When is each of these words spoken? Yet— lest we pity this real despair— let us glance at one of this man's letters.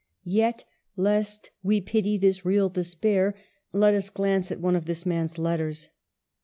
Yet— 0.25 0.63
lest 1.07 1.51
we 1.61 1.79
pity 1.79 2.17
this 2.17 2.43
real 2.43 2.69
despair— 2.69 3.35
let 3.71 3.93
us 3.93 4.09
glance 4.09 4.51
at 4.51 4.59
one 4.59 4.75
of 4.75 4.85
this 4.85 5.05
man's 5.05 5.37
letters. 5.37 5.89